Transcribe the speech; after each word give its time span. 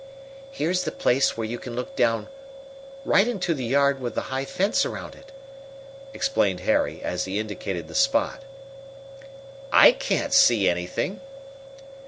"Here's 0.49 0.83
the 0.83 0.91
place 0.91 1.37
where 1.37 1.45
you 1.45 1.59
can 1.59 1.75
look 1.75 1.95
down 1.95 2.27
right 3.05 3.27
into 3.27 3.53
the 3.53 3.63
yard 3.65 3.99
with 4.01 4.15
the 4.15 4.33
high 4.33 4.45
fence 4.45 4.83
around 4.83 5.13
it," 5.13 5.31
explained 6.11 6.61
Harry, 6.61 7.03
as 7.03 7.25
he 7.25 7.37
indicated 7.37 7.87
the 7.87 7.93
spot. 7.93 8.41
"I 9.71 9.91
can't 9.91 10.33
see 10.33 10.67
anything." 10.67 11.21